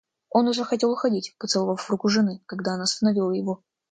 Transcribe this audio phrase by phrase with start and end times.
[0.31, 3.61] Он уже хотел уходить, поцеловав руку жены, когда она остановила его.